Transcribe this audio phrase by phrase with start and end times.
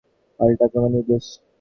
[0.39, 1.25] পাল্টা আক্রমণের নির্দেশ।